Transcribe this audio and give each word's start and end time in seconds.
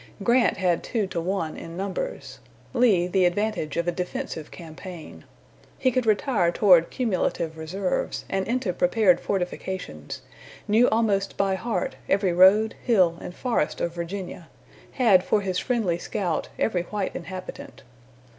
Grant 0.23 0.57
had 0.57 0.81
two 0.81 1.05
to 1.05 1.21
one 1.21 1.55
in 1.55 1.77
numbers; 1.77 2.39
Lee 2.73 3.05
the 3.05 3.25
advantage 3.25 3.77
of 3.77 3.87
a 3.87 3.91
defensive 3.91 4.49
campaign. 4.49 5.25
He 5.77 5.91
could 5.91 6.07
retire 6.07 6.51
toward 6.51 6.89
cumulative 6.89 7.55
reserves, 7.55 8.25
and 8.27 8.47
into 8.47 8.73
prepared 8.73 9.19
fortifications; 9.19 10.23
knew 10.67 10.89
almost 10.89 11.37
by 11.37 11.53
heart 11.53 11.97
every 12.09 12.33
road, 12.33 12.73
hill, 12.83 13.19
and 13.21 13.35
forest 13.35 13.79
of 13.79 13.93
Virginia; 13.93 14.47
had 14.93 15.23
for 15.23 15.41
his 15.41 15.59
friendly 15.59 15.99
scout 15.99 16.49
every 16.57 16.81
white 16.81 17.15
inhabitant. 17.15 17.83